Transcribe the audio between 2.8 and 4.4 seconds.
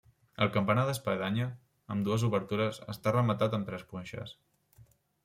està rematat amb tres punxes.